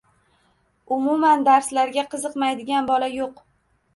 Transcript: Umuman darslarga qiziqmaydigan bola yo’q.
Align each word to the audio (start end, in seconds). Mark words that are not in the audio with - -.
Umuman 0.95 1.43
darslarga 1.49 2.05
qiziqmaydigan 2.15 2.87
bola 2.91 3.13
yo’q. 3.17 3.45